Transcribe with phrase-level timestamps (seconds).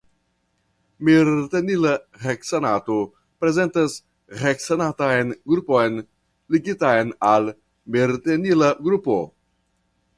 [1.09, 1.91] Mirtenila
[2.23, 2.95] heksanato
[3.43, 3.97] prezentas
[4.45, 6.01] heksanatan grupon
[6.57, 7.51] ligitan al
[7.97, 9.21] mirtenila grupo.